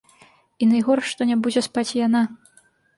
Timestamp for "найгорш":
0.71-1.03